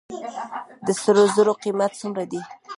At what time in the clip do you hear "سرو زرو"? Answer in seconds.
1.01-1.53